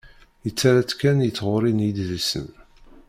Yettarra-tt 0.45 0.97
kan 0.99 1.25
i 1.27 1.31
tɣuri 1.37 1.71
n 1.73 1.83
yidlisen. 1.85 2.47